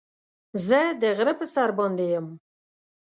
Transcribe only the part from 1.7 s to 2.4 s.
باندې يم.